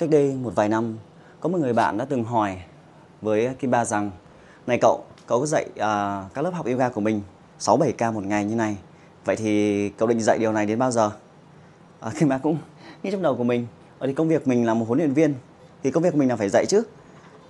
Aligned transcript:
Cách 0.00 0.10
đây 0.10 0.36
một 0.42 0.52
vài 0.54 0.68
năm, 0.68 0.98
có 1.40 1.48
một 1.48 1.58
người 1.58 1.72
bạn 1.72 1.98
đã 1.98 2.04
từng 2.04 2.24
hỏi 2.24 2.56
với 3.22 3.54
Kim 3.58 3.70
Ba 3.70 3.84
rằng 3.84 4.10
Này 4.66 4.78
cậu, 4.80 5.04
cậu 5.26 5.40
có 5.40 5.46
dạy 5.46 5.66
à, 5.78 6.24
các 6.34 6.42
lớp 6.42 6.50
học 6.50 6.66
yoga 6.66 6.88
của 6.88 7.00
mình 7.00 7.22
6-7k 7.60 8.12
một 8.12 8.24
ngày 8.24 8.44
như 8.44 8.54
này 8.54 8.76
Vậy 9.24 9.36
thì 9.36 9.88
cậu 9.88 10.08
định 10.08 10.20
dạy 10.20 10.38
điều 10.38 10.52
này 10.52 10.66
đến 10.66 10.78
bao 10.78 10.90
giờ? 10.90 11.10
À, 12.00 12.10
Kim 12.18 12.28
Ba 12.28 12.38
cũng 12.38 12.58
nghĩ 13.02 13.10
trong 13.10 13.22
đầu 13.22 13.36
của 13.36 13.44
mình 13.44 13.66
Ở 13.98 14.06
thì 14.06 14.14
công 14.14 14.28
việc 14.28 14.48
mình 14.48 14.66
là 14.66 14.74
một 14.74 14.84
huấn 14.88 14.98
luyện 14.98 15.12
viên 15.12 15.34
Thì 15.82 15.90
công 15.90 16.02
việc 16.02 16.14
mình 16.14 16.28
là 16.28 16.36
phải 16.36 16.48
dạy 16.48 16.66
chứ. 16.68 16.82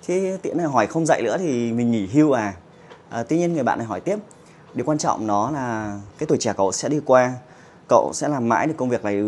Thế 0.07 0.39
tiện 0.43 0.57
này 0.57 0.67
hỏi 0.67 0.87
không 0.87 1.07
dạy 1.07 1.23
nữa 1.23 1.37
thì 1.39 1.73
mình 1.73 1.91
nghỉ 1.91 2.07
hưu 2.07 2.33
à, 2.33 2.55
à 3.11 3.23
Tuy 3.23 3.39
nhiên 3.39 3.53
người 3.53 3.63
bạn 3.63 3.79
này 3.79 3.87
hỏi 3.87 4.01
tiếp 4.01 4.19
Điều 4.75 4.87
quan 4.87 4.99
trọng 4.99 5.27
nó 5.27 5.51
là 5.51 5.99
cái 6.19 6.27
tuổi 6.27 6.39
trẻ 6.41 6.53
cậu 6.57 6.73
sẽ 6.73 6.89
đi 6.89 7.01
qua 7.05 7.33
Cậu 7.89 8.11
sẽ 8.15 8.29
làm 8.29 8.49
mãi 8.49 8.67
được 8.67 8.75
công 8.77 8.89
việc 8.89 9.05
này 9.05 9.23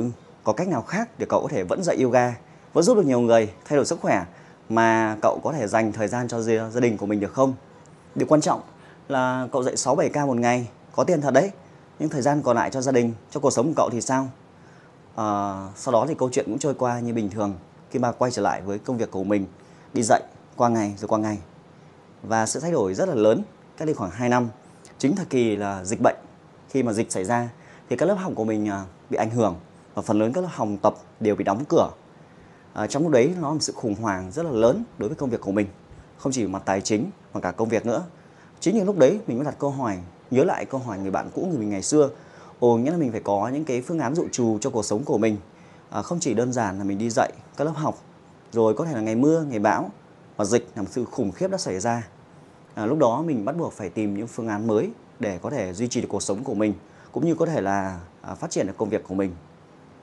Có 0.45 0.53
cách 0.53 0.69
nào 0.69 0.83
khác 0.83 1.09
để 1.19 1.27
cậu 1.29 1.43
có 1.43 1.49
thể 1.49 1.65
vẫn 1.65 1.83
dạy 1.83 2.03
yoga 2.03 2.35
vẫn 2.73 2.85
giúp 2.85 2.97
được 2.97 3.07
nhiều 3.07 3.21
người 3.21 3.53
thay 3.65 3.77
đổi 3.77 3.87
sức 3.87 4.01
khỏe 4.01 4.25
Mà 4.69 5.17
cậu 5.23 5.41
có 5.45 5.53
thể 5.53 5.67
dành 5.67 5.93
thời 5.93 6.09
gian 6.09 6.29
cho 6.29 6.41
gia 6.41 6.81
đình 6.81 6.97
của 6.97 7.07
mình 7.07 7.21
được 7.21 7.33
không? 7.33 7.55
Điều 8.15 8.29
quan 8.29 8.41
trọng 8.41 8.61
là 9.09 9.49
cậu 9.53 9.63
dạy 9.63 9.75
6-7k 9.75 10.27
một 10.27 10.37
ngày 10.37 10.69
Có 10.93 11.05
tiền 11.05 11.21
thật 11.21 11.31
đấy. 11.31 11.51
Nhưng 11.99 12.09
thời 12.09 12.23
gian 12.23 12.43
còn 12.43 12.57
lại 12.57 12.71
cho 12.71 12.81
gia 12.81 12.93
đình, 12.93 13.13
cho 13.31 13.41
cuộc 13.41 13.51
sống 13.51 13.67
của 13.67 13.73
cậu 13.77 13.91
thì 13.91 14.01
sao? 14.01 14.29
À, 15.15 15.27
Sau 15.77 15.93
đó 15.93 16.07
thì 16.09 16.15
câu 16.19 16.31
chuyện 16.33 16.45
cũng 16.47 16.59
trôi 16.59 16.75
qua 16.75 17.01
như 17.01 17.15
bình 17.15 17.31
thường 17.31 17.55
Khi 17.91 17.99
mà 17.99 18.13
quay 18.13 18.31
trở 18.31 18.43
lại 18.43 18.61
với 18.61 18.79
công 18.79 18.99
việc 18.99 19.11
của 19.11 19.25
mình 19.25 19.47
Đi 19.95 20.03
dạy 20.03 20.23
qua 20.57 20.69
ngày 20.69 20.95
rồi 20.99 21.09
qua 21.09 21.19
ngày. 21.19 21.39
Và 22.23 22.47
sự 22.47 22.61
thay 22.61 22.73
đổi 22.73 22.95
rất 22.95 23.09
là 23.09 23.15
lớn 23.15 23.43
Cách 23.77 23.87
đây 23.87 23.95
khoảng 23.95 24.11
2 24.11 24.29
năm. 24.29 24.49
Chính 24.99 25.17
thời 25.17 25.27
kỳ 25.27 25.57
là 25.57 25.85
dịch 25.85 26.01
bệnh. 26.01 26.17
Khi 26.69 26.83
mà 26.83 26.93
dịch 26.93 27.13
xảy 27.13 27.25
ra 27.25 27.49
thì 27.91 27.97
các 27.97 28.07
lớp 28.07 28.15
học 28.15 28.33
của 28.35 28.45
mình 28.45 28.69
à, 28.69 28.85
bị 29.11 29.17
ảnh 29.17 29.31
hưởng 29.31 29.57
và 29.95 30.03
phần 30.03 30.19
lớn 30.19 30.33
các 30.33 30.41
lớp 30.41 30.51
học 30.53 30.69
tập 30.83 30.95
đều 31.21 31.37
bị 31.37 31.45
đóng 31.45 31.65
cửa 31.69 31.91
à, 32.73 32.87
trong 32.87 33.03
lúc 33.03 33.13
đấy 33.13 33.35
nó 33.41 33.49
là 33.49 33.55
một 33.55 33.61
sự 33.61 33.73
khủng 33.73 33.95
hoảng 33.95 34.33
rất 34.33 34.43
là 34.43 34.51
lớn 34.51 34.85
đối 34.99 35.09
với 35.09 35.17
công 35.17 35.31
việc 35.31 35.41
của 35.41 35.53
mình 35.53 35.67
không 36.19 36.33
chỉ 36.33 36.47
mặt 36.47 36.63
tài 36.65 36.81
chính 36.81 37.11
mà 37.35 37.41
cả 37.41 37.51
công 37.51 37.69
việc 37.69 37.87
nữa. 37.87 38.05
Chính 38.61 38.77
những 38.77 38.87
lúc 38.87 38.99
đấy 38.99 39.21
mình 39.27 39.39
mới 39.39 39.45
đặt 39.45 39.55
câu 39.59 39.71
hỏi 39.71 39.99
nhớ 40.31 40.45
lại 40.45 40.65
câu 40.65 40.81
hỏi 40.81 40.99
người 40.99 41.11
bạn 41.11 41.31
cũ 41.35 41.47
người 41.51 41.59
mình 41.59 41.71
ngày 41.71 41.83
xưa 41.83 42.11
ồ 42.61 42.77
nghĩa 42.77 42.91
là 42.91 42.97
mình 42.97 43.13
phải 43.13 43.21
có 43.21 43.49
những 43.49 43.65
cái 43.65 43.83
phương 43.83 43.99
án 43.99 44.15
dự 44.15 44.29
trù 44.33 44.59
cho 44.61 44.71
cuộc 44.71 44.85
sống 44.85 45.05
của 45.05 45.19
mình. 45.19 45.37
À, 45.91 46.03
không 46.03 46.21
chỉ 46.21 46.35
đơn 46.35 46.53
giản 46.53 46.79
là 46.79 46.85
mình 46.85 46.99
đi 46.99 47.11
dạy 47.11 47.33
các 47.57 47.65
lớp 47.65 47.73
học 47.77 47.99
rồi 48.53 48.75
có 48.75 48.85
thể 48.85 48.93
là 48.93 49.01
ngày 49.01 49.15
mưa 49.15 49.45
ngày 49.49 49.59
bão 49.59 49.91
và 50.37 50.45
dịch 50.45 50.69
là 50.75 50.83
một 50.83 50.89
sự 50.91 51.05
khủng 51.05 51.33
khiếp 51.33 51.51
đã 51.51 51.59
xảy 51.59 51.81
ra. 51.81 52.09
À, 52.75 52.87
lúc 52.87 52.99
đó 52.99 53.23
mình 53.23 53.45
bắt 53.45 53.57
buộc 53.57 53.73
phải 53.73 53.91
tìm 53.91 54.17
những 54.17 54.27
phương 54.27 54.49
án 54.49 54.67
mới 54.67 54.91
để 55.21 55.39
có 55.43 55.51
thể 55.51 55.73
duy 55.73 55.89
trì 55.89 56.01
được 56.01 56.09
cuộc 56.11 56.23
sống 56.23 56.45
của 56.45 56.55
mình 56.55 56.75
cũng 57.13 57.27
như 57.27 57.35
có 57.35 57.47
thể 57.47 57.61
là 57.61 58.01
à, 58.23 58.35
phát 58.35 58.51
triển 58.51 58.67
được 58.67 58.77
công 58.77 58.89
việc 58.89 59.05
của 59.09 59.15
mình. 59.15 59.35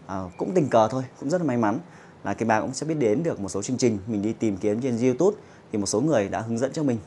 À, 0.07 0.23
cũng 0.37 0.51
tình 0.55 0.69
cờ 0.69 0.87
thôi 0.87 1.03
cũng 1.19 1.29
rất 1.29 1.41
là 1.41 1.47
may 1.47 1.57
mắn 1.57 1.79
là 2.23 2.33
cái 2.33 2.47
bà 2.47 2.61
cũng 2.61 2.73
sẽ 2.73 2.85
biết 2.85 2.95
đến 2.99 3.23
được 3.23 3.39
một 3.39 3.49
số 3.49 3.61
chương 3.61 3.77
trình. 3.77 3.97
Mình 4.07 4.21
đi 4.21 4.33
tìm 4.33 4.57
kiếm 4.57 4.81
trên 4.81 4.97
YouTube 4.97 5.37
thì 5.71 5.79
một 5.79 5.85
số 5.85 6.01
người 6.01 6.29
đã 6.29 6.41
hướng 6.41 6.57
dẫn 6.57 6.73
cho 6.73 6.83
mình 6.83 6.97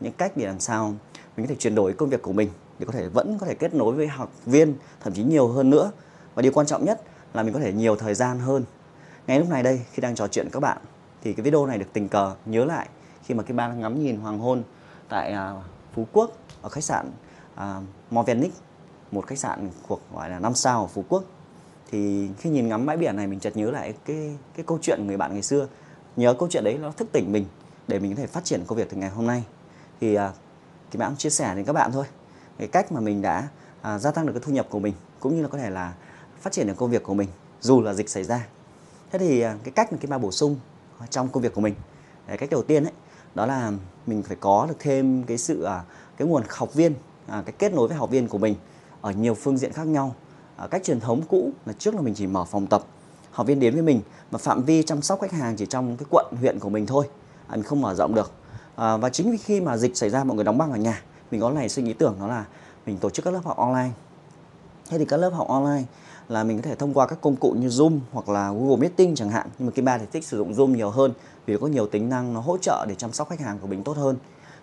những 0.00 0.12
cách 0.12 0.32
để 0.36 0.46
làm 0.46 0.60
sao 0.60 0.94
mình 1.36 1.46
có 1.46 1.48
thể 1.48 1.56
chuyển 1.58 1.74
đổi 1.74 1.92
công 1.92 2.08
việc 2.08 2.22
của 2.22 2.32
mình 2.32 2.48
để 2.78 2.86
có 2.86 2.92
thể 2.92 3.08
vẫn 3.08 3.38
có 3.38 3.46
thể 3.46 3.54
kết 3.54 3.74
nối 3.74 3.94
với 3.94 4.06
học 4.06 4.32
viên 4.46 4.74
thậm 5.00 5.12
chí 5.12 5.22
nhiều 5.22 5.48
hơn 5.48 5.70
nữa. 5.70 5.90
Và 6.34 6.42
điều 6.42 6.52
quan 6.52 6.66
trọng 6.66 6.84
nhất 6.84 7.02
là 7.34 7.42
mình 7.42 7.54
có 7.54 7.60
thể 7.60 7.72
nhiều 7.72 7.96
thời 7.96 8.14
gian 8.14 8.38
hơn. 8.38 8.64
Ngay 9.26 9.38
lúc 9.38 9.48
này 9.48 9.62
đây 9.62 9.80
khi 9.92 10.00
đang 10.00 10.14
trò 10.14 10.28
chuyện 10.28 10.46
với 10.46 10.52
các 10.52 10.60
bạn 10.60 10.78
thì 11.22 11.32
cái 11.32 11.44
video 11.44 11.66
này 11.66 11.78
được 11.78 11.86
tình 11.92 12.08
cờ 12.08 12.34
nhớ 12.46 12.64
lại 12.64 12.88
khi 13.24 13.34
mà 13.34 13.42
cái 13.42 13.52
ba 13.52 13.68
ngắm 13.68 14.02
nhìn 14.02 14.16
hoàng 14.16 14.38
hôn 14.38 14.62
tại 15.08 15.32
à, 15.32 15.54
Phú 15.94 16.06
Quốc 16.12 16.30
ở 16.62 16.68
khách 16.68 16.84
sạn 16.84 17.10
à, 17.54 17.76
uh, 17.76 18.12
Movenic 18.12 18.52
một 19.12 19.26
khách 19.26 19.38
sạn 19.38 19.70
thuộc 19.88 20.00
gọi 20.14 20.30
là 20.30 20.38
năm 20.38 20.54
sao 20.54 20.80
ở 20.80 20.86
Phú 20.86 21.04
Quốc 21.08 21.24
thì 21.90 22.28
khi 22.38 22.50
nhìn 22.50 22.68
ngắm 22.68 22.86
bãi 22.86 22.96
biển 22.96 23.16
này 23.16 23.26
mình 23.26 23.40
chợt 23.40 23.56
nhớ 23.56 23.70
lại 23.70 23.94
cái 24.04 24.36
cái 24.54 24.64
câu 24.66 24.78
chuyện 24.82 25.06
người 25.06 25.16
bạn 25.16 25.32
ngày 25.32 25.42
xưa. 25.42 25.68
Nhớ 26.16 26.34
câu 26.38 26.48
chuyện 26.50 26.64
đấy 26.64 26.78
nó 26.82 26.90
thức 26.90 27.08
tỉnh 27.12 27.32
mình 27.32 27.44
để 27.88 27.98
mình 27.98 28.14
có 28.14 28.20
thể 28.20 28.26
phát 28.26 28.44
triển 28.44 28.64
công 28.66 28.78
việc 28.78 28.90
từ 28.90 28.96
ngày 28.96 29.10
hôm 29.10 29.26
nay. 29.26 29.44
Thì 30.00 30.14
à, 30.14 30.32
cái 30.90 30.98
bạn 30.98 31.16
chia 31.16 31.30
sẻ 31.30 31.54
đến 31.54 31.64
các 31.64 31.72
bạn 31.72 31.92
thôi. 31.92 32.04
Cái 32.58 32.68
cách 32.68 32.92
mà 32.92 33.00
mình 33.00 33.22
đã 33.22 33.48
à, 33.82 33.98
gia 33.98 34.10
tăng 34.10 34.26
được 34.26 34.32
cái 34.32 34.42
thu 34.44 34.52
nhập 34.52 34.66
của 34.70 34.78
mình 34.78 34.94
cũng 35.20 35.36
như 35.36 35.42
là 35.42 35.48
có 35.48 35.58
thể 35.58 35.70
là 35.70 35.94
phát 36.40 36.52
triển 36.52 36.66
được 36.66 36.76
công 36.76 36.90
việc 36.90 37.02
của 37.02 37.14
mình 37.14 37.28
dù 37.60 37.80
là 37.80 37.94
dịch 37.94 38.08
xảy 38.08 38.24
ra. 38.24 38.46
Thế 39.12 39.18
thì 39.18 39.40
à, 39.40 39.56
cái 39.64 39.72
cách 39.72 39.92
mà 39.92 39.98
cái 40.00 40.06
ba 40.08 40.18
bổ 40.18 40.30
sung 40.30 40.56
trong 41.10 41.28
công 41.28 41.42
việc 41.42 41.54
của 41.54 41.60
mình 41.60 41.74
cách 42.38 42.50
đầu 42.50 42.62
tiên 42.62 42.84
ấy 42.84 42.92
đó 43.34 43.46
là 43.46 43.72
mình 44.06 44.22
phải 44.22 44.36
có 44.40 44.66
được 44.68 44.76
thêm 44.78 45.22
cái 45.22 45.38
sự 45.38 45.62
à, 45.62 45.82
cái 46.16 46.28
nguồn 46.28 46.42
học 46.48 46.74
viên 46.74 46.94
à, 47.26 47.42
cái 47.46 47.54
kết 47.58 47.72
nối 47.72 47.88
với 47.88 47.96
học 47.96 48.10
viên 48.10 48.28
của 48.28 48.38
mình 48.38 48.54
ở 49.00 49.10
nhiều 49.10 49.34
phương 49.34 49.58
diện 49.58 49.72
khác 49.72 49.86
nhau. 49.86 50.14
Ờ, 50.56 50.66
cách 50.66 50.84
truyền 50.84 51.00
thống 51.00 51.22
cũ 51.28 51.50
là 51.66 51.72
trước 51.78 51.94
là 51.94 52.00
mình 52.00 52.14
chỉ 52.14 52.26
mở 52.26 52.44
phòng 52.44 52.66
tập 52.66 52.84
học 53.30 53.46
viên 53.46 53.60
đến 53.60 53.74
với 53.74 53.82
mình 53.82 54.00
mà 54.30 54.38
phạm 54.38 54.62
vi 54.62 54.82
chăm 54.82 55.02
sóc 55.02 55.20
khách 55.20 55.32
hàng 55.32 55.56
chỉ 55.56 55.66
trong 55.66 55.96
cái 55.96 56.06
quận 56.10 56.26
huyện 56.40 56.58
của 56.58 56.68
mình 56.68 56.86
thôi 56.86 57.06
mình 57.50 57.62
không 57.62 57.80
mở 57.80 57.94
rộng 57.94 58.14
được. 58.14 58.32
Ờ, 58.76 58.98
và 58.98 59.10
chính 59.10 59.30
vì 59.30 59.36
khi 59.36 59.60
mà 59.60 59.76
dịch 59.76 59.96
xảy 59.96 60.10
ra 60.10 60.24
mọi 60.24 60.34
người 60.34 60.44
đóng 60.44 60.58
băng 60.58 60.72
ở 60.72 60.78
nhà 60.78 61.02
mình 61.30 61.40
có 61.40 61.50
này 61.50 61.68
suy 61.68 61.82
nghĩ 61.82 61.92
tưởng 61.92 62.16
đó 62.20 62.26
là 62.26 62.44
mình 62.86 62.98
tổ 62.98 63.10
chức 63.10 63.24
các 63.24 63.34
lớp 63.34 63.40
học 63.44 63.56
online. 63.56 63.90
Thế 64.88 64.98
thì 64.98 65.04
các 65.04 65.16
lớp 65.16 65.30
học 65.30 65.48
online 65.48 65.84
là 66.28 66.44
mình 66.44 66.56
có 66.56 66.62
thể 66.62 66.74
thông 66.74 66.94
qua 66.94 67.06
các 67.06 67.20
công 67.20 67.36
cụ 67.36 67.54
như 67.58 67.68
Zoom 67.68 67.98
hoặc 68.12 68.28
là 68.28 68.52
Google 68.52 68.76
Meeting 68.76 69.14
chẳng 69.14 69.30
hạn 69.30 69.48
nhưng 69.58 69.66
mà 69.66 69.72
Kim 69.72 69.84
ba 69.84 69.98
thì 69.98 70.04
thích 70.12 70.24
sử 70.24 70.36
dụng 70.36 70.52
Zoom 70.52 70.74
nhiều 70.76 70.90
hơn 70.90 71.12
vì 71.46 71.56
có 71.60 71.66
nhiều 71.66 71.86
tính 71.86 72.08
năng 72.08 72.34
nó 72.34 72.40
hỗ 72.40 72.58
trợ 72.58 72.86
để 72.88 72.94
chăm 72.94 73.12
sóc 73.12 73.28
khách 73.28 73.40
hàng 73.40 73.58
của 73.58 73.66
mình 73.66 73.82
tốt 73.82 73.96
hơn. 73.96 74.16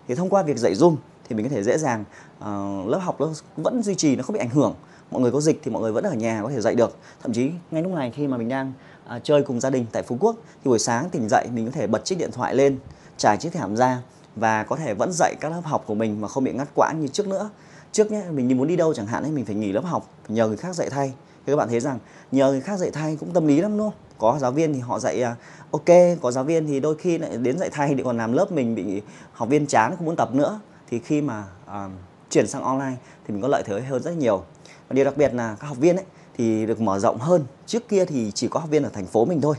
Thì 0.08 0.14
thông 0.14 0.30
qua 0.30 0.42
việc 0.42 0.58
dạy 0.58 0.74
Zoom 0.74 0.96
thì 1.28 1.36
mình 1.36 1.48
có 1.48 1.50
thể 1.54 1.62
dễ 1.62 1.78
dàng 1.78 2.04
uh, 2.38 2.88
lớp 2.88 2.98
học 2.98 3.20
nó 3.20 3.28
vẫn 3.56 3.82
duy 3.82 3.94
trì 3.94 4.16
nó 4.16 4.22
không 4.22 4.34
bị 4.34 4.40
ảnh 4.40 4.50
hưởng 4.50 4.74
mọi 5.14 5.22
người 5.22 5.32
có 5.32 5.40
dịch 5.40 5.60
thì 5.64 5.70
mọi 5.70 5.82
người 5.82 5.92
vẫn 5.92 6.04
ở 6.04 6.14
nhà 6.14 6.40
có 6.42 6.48
thể 6.50 6.60
dạy 6.60 6.74
được. 6.74 6.96
Thậm 7.22 7.32
chí 7.32 7.50
ngay 7.70 7.82
lúc 7.82 7.92
này 7.92 8.12
khi 8.14 8.26
mà 8.26 8.36
mình 8.36 8.48
đang 8.48 8.72
à, 9.06 9.18
chơi 9.18 9.42
cùng 9.42 9.60
gia 9.60 9.70
đình 9.70 9.86
tại 9.92 10.02
Phú 10.02 10.16
Quốc 10.20 10.36
thì 10.64 10.68
buổi 10.68 10.78
sáng 10.78 11.10
tỉnh 11.10 11.28
dậy 11.28 11.46
mình 11.54 11.66
có 11.66 11.72
thể 11.72 11.86
bật 11.86 12.04
chiếc 12.04 12.18
điện 12.18 12.30
thoại 12.32 12.54
lên 12.54 12.78
trải 13.16 13.36
chiếc 13.36 13.52
thảm 13.52 13.76
ra 13.76 14.02
và 14.36 14.62
có 14.62 14.76
thể 14.76 14.94
vẫn 14.94 15.10
dạy 15.12 15.34
các 15.40 15.52
lớp 15.52 15.60
học 15.64 15.84
của 15.86 15.94
mình 15.94 16.20
mà 16.20 16.28
không 16.28 16.44
bị 16.44 16.52
ngắt 16.52 16.68
quãng 16.74 17.00
như 17.00 17.08
trước 17.08 17.28
nữa. 17.28 17.50
Trước 17.92 18.12
nhé 18.12 18.22
mình 18.30 18.56
muốn 18.56 18.68
đi 18.68 18.76
đâu 18.76 18.94
chẳng 18.94 19.06
hạn 19.06 19.22
ấy 19.22 19.32
mình 19.32 19.44
phải 19.44 19.54
nghỉ 19.54 19.72
lớp 19.72 19.84
học 19.84 20.08
nhờ 20.28 20.48
người 20.48 20.56
khác 20.56 20.74
dạy 20.74 20.90
thay. 20.90 21.12
Thì 21.46 21.52
các 21.52 21.56
bạn 21.56 21.68
thấy 21.68 21.80
rằng 21.80 21.98
nhờ 22.32 22.50
người 22.50 22.60
khác 22.60 22.76
dạy 22.76 22.90
thay 22.90 23.16
cũng 23.20 23.32
tâm 23.32 23.46
lý 23.46 23.60
lắm 23.60 23.78
đúng 23.78 23.90
không? 23.90 23.98
Có 24.18 24.38
giáo 24.40 24.52
viên 24.52 24.74
thì 24.74 24.80
họ 24.80 24.98
dạy 24.98 25.22
à, 25.22 25.36
ok 25.70 26.18
có 26.22 26.30
giáo 26.30 26.44
viên 26.44 26.66
thì 26.66 26.80
đôi 26.80 26.96
khi 26.96 27.18
lại 27.18 27.36
đến 27.36 27.58
dạy 27.58 27.70
thay 27.72 27.94
thì 27.96 28.02
còn 28.02 28.16
làm 28.16 28.32
lớp 28.32 28.52
mình 28.52 28.74
bị 28.74 29.02
học 29.32 29.48
viên 29.48 29.66
chán 29.66 29.94
không 29.96 30.06
muốn 30.06 30.16
tập 30.16 30.34
nữa. 30.34 30.60
Thì 30.90 30.98
khi 30.98 31.20
mà 31.20 31.44
uh, 31.66 31.90
chuyển 32.30 32.46
sang 32.46 32.62
online 32.62 32.96
thì 33.26 33.34
mình 33.34 33.42
có 33.42 33.48
lợi 33.48 33.62
thế 33.66 33.80
hơn 33.80 34.02
rất 34.02 34.16
nhiều 34.16 34.44
và 34.88 34.94
điều 34.94 35.04
đặc 35.04 35.16
biệt 35.16 35.34
là 35.34 35.56
các 35.60 35.66
học 35.66 35.76
viên 35.78 35.96
ấy 35.96 36.04
thì 36.36 36.66
được 36.66 36.80
mở 36.80 36.98
rộng 36.98 37.18
hơn 37.18 37.44
trước 37.66 37.88
kia 37.88 38.04
thì 38.04 38.32
chỉ 38.34 38.48
có 38.48 38.60
học 38.60 38.70
viên 38.70 38.82
ở 38.82 38.88
thành 38.88 39.06
phố 39.06 39.24
mình 39.24 39.40
thôi 39.40 39.56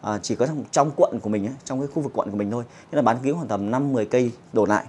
à, 0.00 0.18
chỉ 0.22 0.34
có 0.34 0.46
trong, 0.46 0.64
trong 0.70 0.90
quận 0.96 1.20
của 1.20 1.30
mình 1.30 1.46
ấy, 1.46 1.54
trong 1.64 1.80
cái 1.80 1.88
khu 1.94 2.02
vực 2.02 2.12
quận 2.14 2.30
của 2.30 2.36
mình 2.36 2.50
thôi 2.50 2.64
nên 2.90 2.96
là 2.96 3.02
bán 3.02 3.16
kính 3.22 3.34
khoảng 3.34 3.48
tầm 3.48 3.70
5 3.70 3.92
10 3.92 4.06
cây 4.06 4.32
đổ 4.52 4.64
lại 4.64 4.84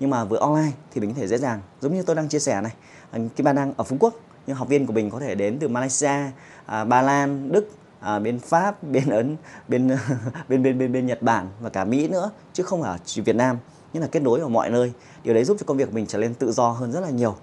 nhưng 0.00 0.10
mà 0.10 0.24
với 0.24 0.40
online 0.40 0.72
thì 0.92 1.00
mình 1.00 1.14
có 1.14 1.20
thể 1.20 1.28
dễ 1.28 1.38
dàng 1.38 1.60
giống 1.80 1.94
như 1.94 2.02
tôi 2.02 2.16
đang 2.16 2.28
chia 2.28 2.38
sẻ 2.38 2.60
này 2.60 2.72
cái 3.12 3.42
bạn 3.44 3.56
đang 3.56 3.72
ở 3.76 3.84
Phú 3.84 3.96
Quốc 4.00 4.14
nhưng 4.46 4.56
học 4.56 4.68
viên 4.68 4.86
của 4.86 4.92
mình 4.92 5.10
có 5.10 5.20
thể 5.20 5.34
đến 5.34 5.58
từ 5.60 5.68
Malaysia, 5.68 6.30
à, 6.66 6.84
Ba 6.84 7.02
Lan, 7.02 7.52
Đức 7.52 7.70
à, 8.00 8.18
bên 8.18 8.38
Pháp, 8.38 8.82
bên 8.82 9.08
Ấn, 9.08 9.36
bên 9.68 9.88
bên 10.48 10.62
bên 10.62 10.78
bên 10.78 10.92
bên 10.92 11.06
Nhật 11.06 11.22
Bản 11.22 11.48
và 11.60 11.70
cả 11.70 11.84
Mỹ 11.84 12.08
nữa 12.08 12.30
chứ 12.52 12.62
không 12.62 12.82
ở 12.82 12.98
chỉ 13.04 13.20
Việt 13.20 13.36
Nam. 13.36 13.58
nghĩa 13.92 14.00
là 14.00 14.06
kết 14.06 14.20
nối 14.20 14.40
ở 14.40 14.48
mọi 14.48 14.70
nơi. 14.70 14.92
Điều 15.24 15.34
đấy 15.34 15.44
giúp 15.44 15.56
cho 15.60 15.64
công 15.66 15.76
việc 15.76 15.94
mình 15.94 16.06
trở 16.06 16.18
nên 16.18 16.34
tự 16.34 16.52
do 16.52 16.68
hơn 16.68 16.92
rất 16.92 17.00
là 17.00 17.10
nhiều. 17.10 17.36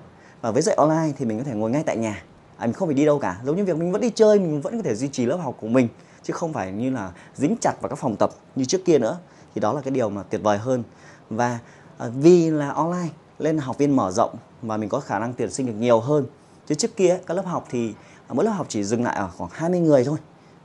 Và 0.44 0.52
với 0.52 0.62
dạy 0.62 0.76
online 0.76 1.14
thì 1.18 1.26
mình 1.26 1.38
có 1.38 1.44
thể 1.44 1.54
ngồi 1.54 1.70
ngay 1.70 1.84
tại 1.86 1.98
nhà. 1.98 2.24
À, 2.58 2.66
mình 2.66 2.74
không 2.74 2.88
phải 2.88 2.96
đi 2.96 3.06
đâu 3.06 3.20
cả. 3.20 3.38
Giống 3.46 3.56
như 3.56 3.66
việc 3.66 3.78
mình 3.78 3.92
vẫn 3.92 4.02
đi 4.02 4.10
chơi, 4.16 4.40
mình 4.40 4.62
vẫn 4.62 4.78
có 4.78 4.84
thể 4.84 4.96
duy 4.96 5.08
trì 5.08 5.26
lớp 5.26 5.38
học 5.38 5.58
của 5.62 5.68
mình 5.68 5.88
chứ 6.24 6.34
không 6.34 6.54
phải 6.54 6.72
như 6.72 6.90
là 6.90 7.12
dính 7.36 7.56
chặt 7.62 7.74
vào 7.82 7.90
các 7.90 7.96
phòng 7.96 8.16
tập 8.16 8.32
như 8.56 8.66
trước 8.66 8.86
kia 8.86 9.00
nữa. 9.00 9.18
Thì 9.56 9.62
đó 9.62 9.74
là 9.74 9.82
cái 9.82 9.92
điều 9.92 10.10
mà 10.10 10.24
tuyệt 10.24 10.42
vời 10.44 10.58
hơn. 10.58 10.84
Và 11.30 11.60
à, 11.98 12.08
vì 12.16 12.50
là 12.50 12.70
online 12.70 13.10
nên 13.40 13.58
học 13.58 13.78
viên 13.78 13.96
mở 13.96 14.12
rộng 14.12 14.36
và 14.62 14.78
mình 14.78 14.90
có 14.90 15.00
khả 15.00 15.20
năng 15.20 15.34
tuyển 15.34 15.52
sinh 15.52 15.66
được 15.66 15.76
nhiều 15.80 16.00
hơn. 16.00 16.26
Chứ 16.68 16.76
trước 16.76 16.96
kia 16.98 17.20
các 17.26 17.34
lớp 17.34 17.46
học 17.46 17.66
thì 17.70 17.94
à, 18.28 18.34
mỗi 18.34 18.46
lớp 18.46 18.52
học 18.52 18.66
chỉ 18.70 18.84
dừng 18.84 19.04
lại 19.04 19.16
ở 19.16 19.30
khoảng 19.38 19.50
20 19.54 19.80
người 19.80 20.04
thôi 20.04 20.18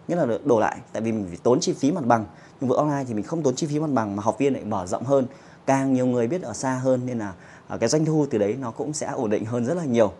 nghĩa 0.08 0.16
là 0.16 0.26
đổ 0.44 0.60
lại 0.60 0.78
tại 0.92 1.02
vì 1.02 1.12
mình 1.12 1.26
phải 1.28 1.38
tốn 1.42 1.60
chi 1.60 1.72
phí 1.72 1.92
mặt 1.92 2.04
bằng 2.06 2.24
nhưng 2.60 2.68
với 2.68 2.78
online 2.78 3.04
thì 3.08 3.14
mình 3.14 3.24
không 3.24 3.42
tốn 3.42 3.54
chi 3.54 3.66
phí 3.66 3.78
mặt 3.78 3.90
bằng 3.90 4.16
mà 4.16 4.22
học 4.22 4.38
viên 4.38 4.52
lại 4.52 4.64
mở 4.64 4.86
rộng 4.86 5.04
hơn 5.04 5.26
càng 5.66 5.92
nhiều 5.92 6.06
người 6.06 6.26
biết 6.26 6.42
ở 6.42 6.52
xa 6.52 6.74
hơn 6.74 7.06
nên 7.06 7.18
là 7.18 7.32
Ờ, 7.68 7.78
cái 7.78 7.88
doanh 7.88 8.04
thu 8.04 8.26
từ 8.30 8.38
đấy 8.38 8.56
nó 8.60 8.70
cũng 8.70 8.92
sẽ 8.92 9.06
ổn 9.06 9.30
định 9.30 9.44
hơn 9.44 9.64
rất 9.64 9.74
là 9.74 9.84
nhiều. 9.84 10.12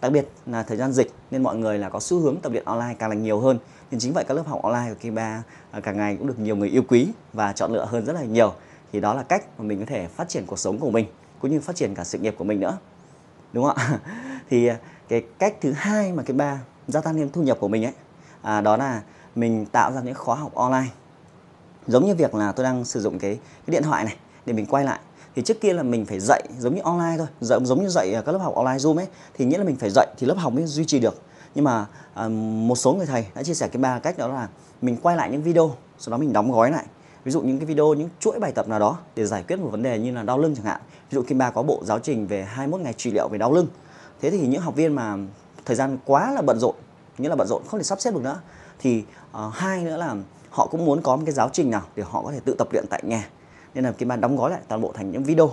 Đặc 0.00 0.12
biệt 0.12 0.28
là 0.46 0.62
thời 0.62 0.76
gian 0.76 0.92
dịch 0.92 1.10
nên 1.30 1.42
mọi 1.42 1.56
người 1.56 1.78
là 1.78 1.88
có 1.88 2.00
xu 2.00 2.20
hướng 2.20 2.40
tập 2.40 2.52
luyện 2.52 2.64
online 2.64 2.94
càng 2.98 3.10
là 3.10 3.16
nhiều 3.16 3.40
hơn. 3.40 3.58
Nên 3.90 4.00
chính 4.00 4.12
vậy 4.12 4.24
các 4.28 4.34
lớp 4.34 4.46
học 4.46 4.62
online 4.62 4.88
của 4.88 5.08
Kiba 5.08 5.42
ờ, 5.70 5.80
càng 5.80 5.96
ngày 5.96 6.16
cũng 6.16 6.26
được 6.26 6.38
nhiều 6.38 6.56
người 6.56 6.68
yêu 6.68 6.82
quý 6.88 7.08
và 7.32 7.52
chọn 7.52 7.72
lựa 7.72 7.84
hơn 7.84 8.04
rất 8.04 8.12
là 8.12 8.22
nhiều. 8.22 8.54
Thì 8.92 9.00
đó 9.00 9.14
là 9.14 9.22
cách 9.22 9.44
mà 9.58 9.64
mình 9.64 9.78
có 9.78 9.84
thể 9.88 10.06
phát 10.06 10.28
triển 10.28 10.46
cuộc 10.46 10.58
sống 10.58 10.78
của 10.78 10.90
mình 10.90 11.06
cũng 11.40 11.50
như 11.50 11.60
phát 11.60 11.76
triển 11.76 11.94
cả 11.94 12.04
sự 12.04 12.18
nghiệp 12.18 12.34
của 12.38 12.44
mình 12.44 12.60
nữa. 12.60 12.78
Đúng 13.52 13.64
không 13.64 13.76
ạ? 13.76 13.98
Thì 14.50 14.66
ờ, 14.66 14.76
cái 15.08 15.24
cách 15.38 15.54
thứ 15.60 15.72
hai 15.72 16.12
mà 16.12 16.22
cái 16.22 16.36
ba 16.36 16.60
gia 16.88 17.00
tăng 17.00 17.14
thêm 17.14 17.30
thu 17.30 17.42
nhập 17.42 17.58
của 17.60 17.68
mình 17.68 17.84
ấy 17.84 17.92
à, 18.42 18.60
đó 18.60 18.76
là 18.76 19.02
mình 19.34 19.66
tạo 19.66 19.92
ra 19.92 20.00
những 20.00 20.14
khóa 20.14 20.36
học 20.36 20.54
online. 20.54 20.88
Giống 21.86 22.06
như 22.06 22.14
việc 22.14 22.34
là 22.34 22.52
tôi 22.52 22.64
đang 22.64 22.84
sử 22.84 23.00
dụng 23.00 23.18
cái 23.18 23.34
cái 23.34 23.72
điện 23.72 23.82
thoại 23.82 24.04
này 24.04 24.16
để 24.46 24.52
mình 24.52 24.66
quay 24.66 24.84
lại 24.84 25.00
thì 25.36 25.42
trước 25.42 25.60
kia 25.60 25.72
là 25.72 25.82
mình 25.82 26.06
phải 26.06 26.20
dạy 26.20 26.42
giống 26.58 26.74
như 26.74 26.80
online 26.84 27.14
thôi 27.18 27.26
giống 27.40 27.66
giống 27.66 27.82
như 27.82 27.88
dạy 27.88 28.14
à, 28.14 28.22
các 28.26 28.32
lớp 28.32 28.38
học 28.38 28.54
online 28.54 28.78
zoom 28.78 28.96
ấy. 28.96 29.06
Thì 29.34 29.44
nghĩa 29.44 29.58
là 29.58 29.64
mình 29.64 29.76
phải 29.76 29.90
dạy 29.90 30.06
thì 30.18 30.26
lớp 30.26 30.34
học 30.38 30.52
mới 30.52 30.64
duy 30.64 30.84
trì 30.84 30.98
được. 30.98 31.20
Nhưng 31.54 31.64
mà 31.64 31.86
à, 32.14 32.28
một 32.28 32.76
số 32.76 32.92
người 32.92 33.06
thầy 33.06 33.26
đã 33.34 33.42
chia 33.42 33.54
sẻ 33.54 33.68
cái 33.68 33.82
ba 33.82 33.98
cách 33.98 34.18
đó 34.18 34.28
là 34.28 34.48
mình 34.82 34.96
quay 35.02 35.16
lại 35.16 35.30
những 35.30 35.42
video 35.42 35.74
sau 35.98 36.10
đó 36.10 36.18
mình 36.18 36.32
đóng 36.32 36.52
gói 36.52 36.70
lại. 36.70 36.84
Ví 37.24 37.32
dụ 37.32 37.40
những 37.40 37.58
cái 37.58 37.66
video 37.66 37.94
những 37.94 38.08
chuỗi 38.20 38.38
bài 38.38 38.52
tập 38.52 38.68
nào 38.68 38.78
đó 38.78 38.98
để 39.16 39.26
giải 39.26 39.44
quyết 39.48 39.60
một 39.60 39.68
vấn 39.70 39.82
đề 39.82 39.98
như 39.98 40.12
là 40.12 40.22
đau 40.22 40.38
lưng 40.38 40.54
chẳng 40.56 40.64
hạn. 40.64 40.80
Ví 41.10 41.14
dụ 41.14 41.22
Kim 41.22 41.38
Ba 41.38 41.50
có 41.50 41.62
bộ 41.62 41.82
giáo 41.84 41.98
trình 41.98 42.26
về 42.26 42.44
21 42.44 42.80
ngày 42.80 42.92
trị 42.92 43.10
liệu 43.10 43.28
về 43.28 43.38
đau 43.38 43.52
lưng. 43.52 43.66
Thế 44.20 44.30
thì 44.30 44.46
những 44.46 44.62
học 44.62 44.76
viên 44.76 44.94
mà 44.94 45.16
thời 45.64 45.76
gian 45.76 45.98
quá 46.04 46.32
là 46.32 46.42
bận 46.42 46.58
rộn 46.58 46.74
nghĩa 47.18 47.28
là 47.28 47.36
bận 47.36 47.48
rộn 47.48 47.62
không 47.68 47.80
thể 47.80 47.84
sắp 47.84 48.00
xếp 48.00 48.14
được 48.14 48.22
nữa 48.22 48.40
thì 48.78 49.04
uh, 49.30 49.54
hai 49.54 49.84
nữa 49.84 49.96
là 49.96 50.14
họ 50.50 50.66
cũng 50.66 50.84
muốn 50.84 51.02
có 51.02 51.16
một 51.16 51.22
cái 51.26 51.34
giáo 51.34 51.48
trình 51.52 51.70
nào 51.70 51.82
để 51.96 52.02
họ 52.02 52.22
có 52.22 52.32
thể 52.32 52.40
tự 52.44 52.54
tập 52.58 52.68
luyện 52.72 52.84
tại 52.90 53.02
nhà 53.04 53.28
nên 53.74 53.84
là 53.84 53.92
Kim 53.92 54.08
ban 54.08 54.20
đóng 54.20 54.36
gói 54.36 54.50
lại 54.50 54.60
toàn 54.68 54.80
bộ 54.80 54.92
thành 54.94 55.12
những 55.12 55.24
video 55.24 55.50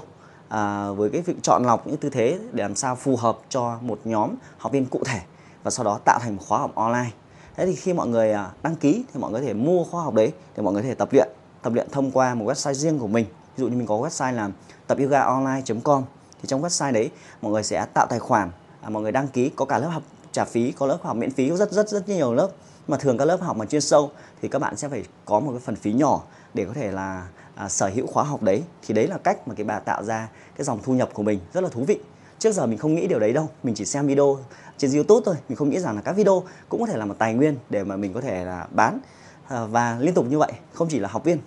à, 0.50 0.92
với 0.92 1.10
cái 1.10 1.21
việc 1.21 1.36
chọn 1.42 1.63
lọc 1.66 1.88
những 1.88 1.98
tư 1.98 2.10
thế 2.10 2.39
để 2.51 2.63
làm 2.63 2.75
sao 2.75 2.95
phù 2.95 3.16
hợp 3.16 3.38
cho 3.50 3.77
một 3.81 4.00
nhóm 4.04 4.36
học 4.57 4.71
viên 4.71 4.86
cụ 4.86 5.01
thể 5.06 5.19
và 5.63 5.71
sau 5.71 5.86
đó 5.86 6.00
tạo 6.06 6.19
thành 6.19 6.36
một 6.36 6.44
khóa 6.48 6.60
học 6.60 6.75
online. 6.75 7.12
Thế 7.56 7.66
thì 7.66 7.75
khi 7.75 7.94
mọi 7.94 8.07
người 8.07 8.31
à, 8.31 8.51
đăng 8.63 8.75
ký 8.75 9.04
thì 9.13 9.19
mọi 9.19 9.31
người 9.31 9.42
có 9.42 9.48
thể 9.48 9.54
mua 9.54 9.83
khóa 9.83 10.04
học 10.04 10.13
đấy 10.13 10.31
để 10.56 10.63
mọi 10.63 10.74
người 10.74 10.83
có 10.83 10.88
thể 10.88 10.95
tập 10.95 11.10
luyện 11.12 11.30
tập 11.62 11.74
luyện 11.74 11.89
thông 11.89 12.12
qua 12.12 12.36
một 12.36 12.45
website 12.45 12.74
riêng 12.74 13.00
của 13.00 13.07
mình. 13.07 13.25
Ví 13.25 13.62
dụ 13.62 13.68
như 13.68 13.77
mình 13.77 13.88
có 13.88 13.95
website 13.95 14.33
là 14.33 14.50
tập 14.88 14.98
yoga 15.01 15.21
online.com 15.21 16.04
thì 16.42 16.48
trong 16.48 16.62
website 16.62 16.94
đấy 16.94 17.12
mọi 17.42 17.51
người 17.51 17.63
sẽ 17.63 17.86
tạo 17.94 18.07
tài 18.10 18.19
khoản 18.19 18.51
à, 18.81 18.89
mọi 18.89 19.04
người 19.04 19.12
đăng 19.12 19.27
ký 19.27 19.50
có 19.56 19.66
cả 19.66 19.80
lớp 19.80 19.89
học 19.89 20.04
trả 20.31 20.45
phí 20.45 20.71
có 20.71 20.88
lớp 20.88 20.98
học 21.01 21.16
miễn 21.16 21.31
phí 21.31 21.50
có 21.50 21.56
rất 21.56 21.71
rất 21.71 21.89
rất 21.89 22.10
nhiều 22.10 22.33
lớp 22.33 22.50
mà 22.89 22.97
thường 22.97 23.18
các 23.18 23.25
lớp 23.25 23.41
học 23.41 23.57
mà 23.57 23.65
chuyên 23.65 23.81
sâu 23.81 24.12
thì 24.41 24.47
các 24.47 24.59
bạn 24.59 24.75
sẽ 24.75 24.89
phải 24.89 25.03
có 25.25 25.39
một 25.39 25.51
cái 25.51 25.59
phần 25.59 25.75
phí 25.75 25.94
nhỏ 25.94 26.24
để 26.53 26.65
có 26.65 26.74
thể 26.74 26.91
là 26.91 27.27
à, 27.56 27.69
sở 27.69 27.91
hữu 27.95 28.07
khóa 28.07 28.24
học 28.24 28.44
đấy. 28.44 28.63
Thì 28.88 28.94
đấy 28.94 29.07
là 29.07 29.18
cách 29.18 29.47
mà 29.47 29.56
cái 29.56 29.63
bà 29.63 29.80
tạo 29.80 30.03
ra 30.03 30.30
cái 30.57 30.65
dòng 30.65 30.80
thu 30.83 30.94
nhập 30.94 31.09
của 31.13 31.24
mình 31.24 31.39
rất 31.53 31.63
là 31.63 31.69
thú 31.69 31.83
vị. 31.83 32.00
Trước 32.39 32.51
giờ 32.51 32.65
mình 32.65 32.77
không 32.77 32.95
nghĩ 32.95 33.07
điều 33.07 33.19
đấy 33.19 33.33
đâu 33.33 33.50
mình 33.63 33.75
chỉ 33.75 33.86
xem 33.86 34.07
video 34.07 34.38
trên 34.77 34.91
youtube 34.91 35.21
thôi. 35.25 35.36
Mình 35.50 35.56
không 35.56 35.69
nghĩ 35.69 35.80
rằng 35.80 35.95
là 35.95 36.01
các 36.01 36.15
video 36.15 36.44
cũng 36.69 36.81
có 36.81 36.88
thể 36.88 36.97
là 36.97 37.06
một 37.06 37.15
tài 37.18 37.33
nguyên 37.33 37.57
để 37.69 37.83
mà 37.83 37.95
mình 37.95 38.13
có 38.13 38.21
thể 38.21 38.45
là 38.45 38.68
bán 38.71 39.00
à, 39.47 39.65
và 39.65 39.97
liên 40.00 40.13
tục 40.13 40.25
như 40.30 40.38
vậy. 40.38 40.51
Không 40.74 40.88
chỉ 40.92 41.00
là 41.00 41.09
học 41.09 41.24
viên 41.24 41.38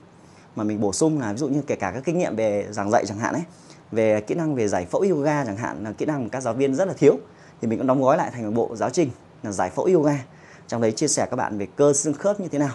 mà 0.57 0.65
mình 0.65 0.81
bổ 0.81 0.93
sung 0.93 1.21
là 1.21 1.33
ví 1.33 1.39
dụ 1.39 1.49
như 1.49 1.63
kể 1.67 1.77
cả 1.77 1.91
các 1.95 2.05
kinh 2.05 2.19
nghiệm 2.19 2.37
về 2.37 2.67
giảng 2.71 2.91
dạy 2.91 3.07
chẳng 3.07 3.19
hạn 3.19 3.35
ấy 3.35 3.43
về 3.93 4.21
kỹ 4.21 4.35
năng 4.35 4.55
về 4.55 4.69
giải 4.69 4.87
phẫu 4.87 5.01
yoga 5.01 5.45
chẳng 5.45 5.57
hạn 5.57 5.85
là 5.85 5.93
kỹ 5.93 6.07
năng 6.07 6.23
mà 6.23 6.29
các 6.33 6.41
giáo 6.41 6.55
viên 6.55 6.75
rất 6.75 6.89
là 6.89 6.95
thiếu 6.95 7.17
thì 7.61 7.69
mình 7.69 7.79
cũng 7.79 7.87
đóng 7.87 8.03
gói 8.03 8.17
lại 8.17 8.31
thành 8.33 8.45
một 8.45 8.51
bộ 8.55 8.77
giáo 8.77 8.91
trình 8.91 9.11
là 9.43 9.53
giải 9.53 9.71
phẫu 9.71 9.85
yoga 9.85 10.19
trong 10.73 10.81
đấy 10.81 10.93
chia 10.93 11.09
sẻ 11.09 11.27
các 11.31 11.37
bạn 11.37 11.59
về 11.59 11.67
cơ 11.77 11.93
xương 11.93 12.15
khớp 12.15 12.41
như 12.41 12.49
thế 12.49 12.59
nào. 12.59 12.75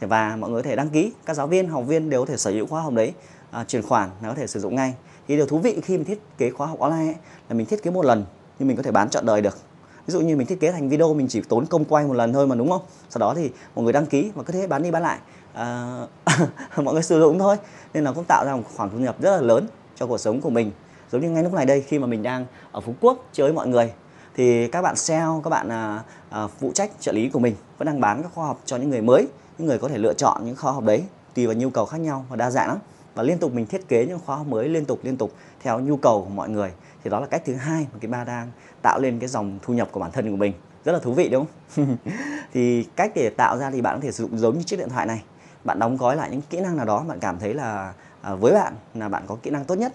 Thì 0.00 0.06
và 0.06 0.36
mọi 0.36 0.50
người 0.50 0.62
có 0.62 0.68
thể 0.68 0.76
đăng 0.76 0.90
ký 0.90 1.12
các 1.26 1.34
giáo 1.34 1.46
viên 1.46 1.68
học 1.68 1.84
viên 1.86 2.10
đều 2.10 2.20
có 2.20 2.26
thể 2.26 2.36
sở 2.36 2.50
hữu 2.50 2.66
khóa 2.66 2.82
học 2.82 2.92
đấy 2.92 3.12
à, 3.50 3.64
chuyển 3.64 3.82
khoản 3.82 4.10
là 4.22 4.28
có 4.28 4.34
thể 4.34 4.46
sử 4.46 4.60
dụng 4.60 4.74
ngay. 4.74 4.94
Thì 5.28 5.36
điều 5.36 5.46
thú 5.46 5.58
vị 5.58 5.80
khi 5.84 5.96
mình 5.96 6.04
thiết 6.04 6.20
kế 6.38 6.50
khóa 6.50 6.66
học 6.66 6.78
online 6.78 7.06
ấy, 7.06 7.14
là 7.48 7.54
mình 7.54 7.66
thiết 7.66 7.82
kế 7.82 7.90
một 7.90 8.04
lần 8.04 8.24
nhưng 8.58 8.68
mình 8.68 8.76
có 8.76 8.82
thể 8.82 8.90
bán 8.90 9.10
trọn 9.10 9.26
đời 9.26 9.40
được. 9.40 9.58
Ví 10.06 10.12
dụ 10.12 10.20
như 10.20 10.36
mình 10.36 10.46
thiết 10.46 10.60
kế 10.60 10.72
thành 10.72 10.88
video 10.88 11.14
mình 11.14 11.28
chỉ 11.28 11.42
tốn 11.48 11.66
công 11.66 11.84
quay 11.84 12.06
một 12.06 12.14
lần 12.14 12.32
thôi 12.32 12.46
mà 12.46 12.54
đúng 12.54 12.70
không? 12.70 12.82
Sau 13.10 13.18
đó 13.18 13.34
thì 13.36 13.50
mọi 13.74 13.84
người 13.84 13.92
đăng 13.92 14.06
ký 14.06 14.30
và 14.34 14.42
cứ 14.42 14.52
thế 14.52 14.66
bán 14.66 14.82
đi 14.82 14.90
bán 14.90 15.02
lại. 15.02 15.18
À, 15.54 15.96
mọi 16.76 16.94
người 16.94 17.02
sử 17.02 17.20
dụng 17.20 17.38
thôi. 17.38 17.56
Nên 17.94 18.04
là 18.04 18.12
cũng 18.12 18.24
tạo 18.24 18.44
ra 18.46 18.56
một 18.56 18.62
khoản 18.76 18.90
thu 18.90 18.98
nhập 18.98 19.16
rất 19.20 19.36
là 19.36 19.40
lớn 19.40 19.66
cho 19.96 20.06
cuộc 20.06 20.18
sống 20.18 20.40
của 20.40 20.50
mình. 20.50 20.70
Giống 21.12 21.22
như 21.22 21.30
ngay 21.30 21.42
lúc 21.42 21.52
này 21.52 21.66
đây 21.66 21.80
khi 21.80 21.98
mà 21.98 22.06
mình 22.06 22.22
đang 22.22 22.46
ở 22.72 22.80
phú 22.80 22.94
quốc 23.00 23.24
chơi 23.32 23.46
với 23.46 23.54
mọi 23.54 23.66
người 23.66 23.92
thì 24.38 24.68
các 24.68 24.82
bạn 24.82 24.96
sale 24.96 25.40
các 25.44 25.50
bạn 25.50 25.68
à, 25.68 26.02
à, 26.30 26.46
phụ 26.46 26.72
trách 26.74 26.90
trợ 27.00 27.12
lý 27.12 27.28
của 27.28 27.38
mình 27.38 27.54
vẫn 27.78 27.86
đang 27.86 28.00
bán 28.00 28.22
các 28.22 28.32
khóa 28.34 28.46
học 28.46 28.60
cho 28.64 28.76
những 28.76 28.90
người 28.90 29.02
mới 29.02 29.28
những 29.58 29.68
người 29.68 29.78
có 29.78 29.88
thể 29.88 29.98
lựa 29.98 30.14
chọn 30.14 30.44
những 30.44 30.56
khóa 30.56 30.72
học 30.72 30.84
đấy 30.84 31.04
tùy 31.34 31.46
vào 31.46 31.54
nhu 31.54 31.70
cầu 31.70 31.86
khác 31.86 32.00
nhau 32.00 32.24
và 32.28 32.36
đa 32.36 32.50
dạng 32.50 32.68
lắm. 32.68 32.78
Và 33.14 33.22
liên 33.22 33.38
tục 33.38 33.52
mình 33.52 33.66
thiết 33.66 33.88
kế 33.88 34.06
những 34.06 34.18
khóa 34.26 34.36
học 34.36 34.46
mới 34.46 34.68
liên 34.68 34.84
tục 34.84 35.00
liên 35.02 35.16
tục 35.16 35.32
theo 35.62 35.80
nhu 35.80 35.96
cầu 35.96 36.24
của 36.24 36.34
mọi 36.34 36.48
người. 36.48 36.72
Thì 37.04 37.10
đó 37.10 37.20
là 37.20 37.26
cách 37.26 37.42
thứ 37.44 37.54
hai 37.54 37.86
mà 37.92 37.98
cái 38.00 38.10
ba 38.10 38.24
đang 38.24 38.50
tạo 38.82 39.00
lên 39.00 39.18
cái 39.18 39.28
dòng 39.28 39.58
thu 39.62 39.74
nhập 39.74 39.88
của 39.92 40.00
bản 40.00 40.12
thân 40.12 40.30
của 40.30 40.36
mình. 40.36 40.52
Rất 40.84 40.92
là 40.92 40.98
thú 40.98 41.12
vị 41.12 41.28
đúng 41.28 41.46
không? 41.76 41.96
Thì 42.52 42.84
cách 42.96 43.12
để 43.14 43.30
tạo 43.30 43.58
ra 43.58 43.70
thì 43.70 43.82
bạn 43.82 43.96
có 43.96 44.00
thể 44.00 44.12
sử 44.12 44.22
dụng 44.24 44.38
giống 44.38 44.58
như 44.58 44.62
chiếc 44.62 44.76
điện 44.76 44.88
thoại 44.88 45.06
này. 45.06 45.22
Bạn 45.64 45.78
đóng 45.78 45.96
gói 45.96 46.16
lại 46.16 46.30
những 46.30 46.42
kỹ 46.50 46.60
năng 46.60 46.76
nào 46.76 46.86
đó 46.86 47.04
bạn 47.08 47.18
cảm 47.20 47.38
thấy 47.38 47.54
là 47.54 47.92
à, 48.22 48.34
với 48.34 48.52
bạn 48.52 48.74
là 48.94 49.08
bạn 49.08 49.22
có 49.26 49.36
kỹ 49.42 49.50
năng 49.50 49.64
tốt 49.64 49.74
nhất 49.74 49.92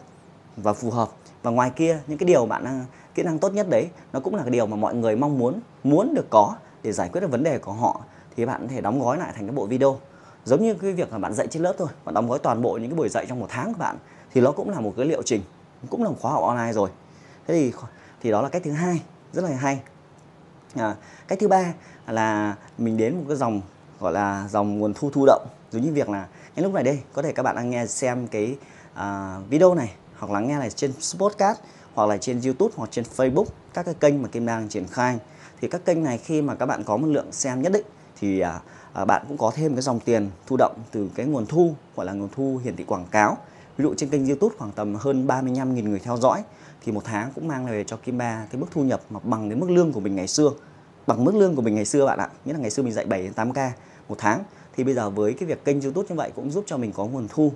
và 0.58 0.74
phù 0.74 0.92
hợp. 0.92 1.10
Và 1.44 1.52
ngoài 1.52 1.72
kia 1.76 2.00
những 2.08 2.18
cái 2.18 2.28
điều 2.28 2.46
bạn 2.46 2.66
à, 2.66 2.86
kỹ 3.16 3.24
năng 3.24 3.40
tốt 3.40 3.54
nhất 3.54 3.70
đấy 3.70 3.90
nó 4.14 4.20
cũng 4.20 4.36
là 4.36 4.44
cái 4.44 4.52
điều 4.52 4.66
mà 4.66 4.76
mọi 4.76 4.96
người 4.96 5.16
mong 5.16 5.38
muốn 5.38 5.60
muốn 5.84 6.14
được 6.16 6.26
có 6.30 6.56
để 6.84 6.92
giải 6.92 7.10
quyết 7.10 7.22
được 7.22 7.32
vấn 7.32 7.44
đề 7.44 7.58
của 7.58 7.72
họ 7.72 8.02
thì 8.38 8.46
bạn 8.46 8.62
có 8.62 8.68
thể 8.68 8.82
đóng 8.82 9.02
gói 9.02 9.18
lại 9.18 9.32
thành 9.36 9.48
cái 9.48 9.56
bộ 9.56 9.66
video. 9.66 10.00
Giống 10.46 10.64
như 10.64 10.74
cái 10.74 10.92
việc 10.92 11.12
là 11.12 11.18
bạn 11.18 11.34
dạy 11.34 11.48
trên 11.48 11.64
lớp 11.64 11.74
thôi 11.78 11.88
bạn 12.06 12.16
đóng 12.16 12.30
gói 12.30 12.40
toàn 12.40 12.62
bộ 12.62 12.78
những 12.78 12.90
cái 12.90 12.98
buổi 12.98 13.10
dạy 13.10 13.26
trong 13.30 13.40
một 13.40 13.48
tháng 13.50 13.74
của 13.74 13.80
bạn 13.80 13.98
thì 14.34 14.42
nó 14.42 14.52
cũng 14.52 14.70
là 14.70 14.80
một 14.80 14.94
cái 14.98 15.06
liệu 15.06 15.22
trình 15.24 15.42
cũng 15.90 16.04
là 16.04 16.10
một 16.10 16.16
khóa 16.22 16.32
học 16.32 16.44
online 16.44 16.74
rồi. 16.74 16.90
Thế 17.48 17.54
thì 17.54 17.74
thì 18.22 18.32
đó 18.32 18.42
là 18.42 18.50
cách 18.50 18.62
thứ 18.66 18.72
hai 18.72 19.02
rất 19.34 19.44
là 19.44 19.50
hay. 19.50 19.80
À, 20.76 20.96
cách 21.28 21.40
thứ 21.42 21.48
ba 21.48 21.74
là 22.08 22.56
mình 22.78 22.98
đến 22.98 23.16
một 23.16 23.24
cái 23.28 23.38
dòng 23.38 23.62
gọi 24.00 24.14
là 24.14 24.48
dòng 24.50 24.80
nguồn 24.80 24.94
thu 24.94 25.10
thu 25.10 25.26
động. 25.26 25.48
Giống 25.72 25.82
như 25.82 25.94
việc 25.94 26.10
là 26.10 26.28
ngay 26.56 26.64
lúc 26.64 26.74
này 26.74 26.84
đây 26.84 27.00
có 27.14 27.22
thể 27.22 27.32
các 27.32 27.44
bạn 27.44 27.56
đang 27.56 27.70
nghe 27.70 27.86
xem 27.86 28.28
cái 28.28 28.56
uh, 28.94 29.50
video 29.50 29.76
này 29.76 29.94
hoặc 30.24 30.34
lắng 30.34 30.48
nghe 30.48 30.60
này 30.60 30.70
trên 30.70 30.92
podcast 31.18 31.58
hoặc 31.94 32.10
là 32.10 32.18
trên 32.18 32.42
YouTube 32.42 32.74
hoặc 32.78 32.90
trên 32.92 33.06
Facebook 33.16 33.46
các 33.74 33.86
cái 33.86 33.96
kênh 34.00 34.22
mà 34.22 34.28
Kim 34.28 34.46
đang 34.46 34.70
triển 34.70 34.88
khai. 34.88 35.20
Thì 35.62 35.68
các 35.68 35.86
kênh 35.86 36.04
này 36.04 36.18
khi 36.18 36.42
mà 36.42 36.56
các 36.56 36.66
bạn 36.66 36.84
có 36.84 36.98
một 36.98 37.08
lượng 37.08 37.32
xem 37.32 37.62
nhất 37.62 37.72
định 37.72 37.86
thì 38.20 38.40
à, 38.40 38.62
à, 38.94 39.06
bạn 39.06 39.26
cũng 39.28 39.38
có 39.38 39.52
thêm 39.56 39.74
cái 39.74 39.82
dòng 39.82 40.00
tiền 40.00 40.30
thu 40.48 40.58
động 40.58 40.76
từ 40.92 41.10
cái 41.16 41.26
nguồn 41.26 41.46
thu 41.46 41.76
gọi 41.96 42.06
là 42.06 42.14
nguồn 42.14 42.30
thu 42.36 42.60
hiển 42.64 42.76
thị 42.76 42.84
quảng 42.84 43.06
cáo. 43.12 43.38
Ví 43.78 43.84
dụ 43.84 43.94
trên 43.94 44.10
kênh 44.10 44.28
YouTube 44.28 44.56
khoảng 44.58 44.72
tầm 44.72 44.96
hơn 44.96 45.28
35.000 45.28 45.90
người 45.90 46.00
theo 46.00 46.18
dõi 46.18 46.44
thì 46.86 46.92
một 46.92 47.02
tháng 47.04 47.32
cũng 47.36 47.48
mang 47.48 47.66
về 47.66 47.84
cho 47.84 47.98
Kim 47.98 48.18
Ba 48.18 48.46
cái 48.52 48.62
mức 48.62 48.68
thu 48.72 48.84
nhập 48.84 49.02
mà 49.10 49.20
bằng 49.24 49.50
đến 49.50 49.60
mức 49.60 49.70
lương 49.70 49.92
của 49.92 50.00
mình 50.00 50.16
ngày 50.16 50.28
xưa. 50.28 50.52
Bằng 51.08 51.24
mức 51.24 51.36
lương 51.36 51.56
của 51.56 51.62
mình 51.62 51.76
ngày 51.76 51.86
xưa 51.86 52.06
bạn 52.06 52.20
ạ 52.20 52.30
nghĩa 52.46 52.54
là 52.54 52.60
ngày 52.60 52.70
xưa 52.70 52.84
mình 52.84 52.94
dạy 52.94 53.06
7 53.06 53.24
đến 53.24 53.34
8k 53.36 53.70
một 54.10 54.16
tháng. 54.18 54.44
Thì 54.76 54.84
bây 54.84 54.94
giờ 54.94 55.10
với 55.10 55.34
cái 55.34 55.48
việc 55.48 55.66
kênh 55.66 55.82
YouTube 55.82 56.08
như 56.10 56.16
vậy 56.16 56.32
cũng 56.36 56.52
giúp 56.52 56.64
cho 56.68 56.78
mình 56.78 56.92
có 56.92 57.06
nguồn 57.06 57.28
thu 57.30 57.54